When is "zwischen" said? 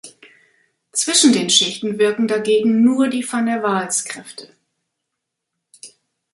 0.93-1.31